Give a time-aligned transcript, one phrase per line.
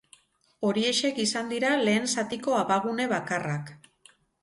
[0.69, 3.75] Horiexek izan dira lehen zatiko abagune bakarrak.